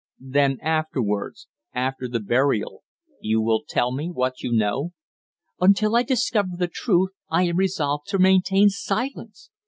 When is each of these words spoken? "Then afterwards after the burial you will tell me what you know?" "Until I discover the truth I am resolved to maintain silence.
"Then 0.19 0.57
afterwards 0.63 1.47
after 1.75 2.07
the 2.07 2.19
burial 2.19 2.81
you 3.19 3.39
will 3.39 3.63
tell 3.69 3.91
me 3.91 4.09
what 4.09 4.41
you 4.41 4.51
know?" 4.51 4.93
"Until 5.59 5.95
I 5.95 6.01
discover 6.01 6.55
the 6.57 6.67
truth 6.67 7.11
I 7.29 7.43
am 7.43 7.57
resolved 7.57 8.07
to 8.07 8.17
maintain 8.17 8.69
silence. 8.69 9.51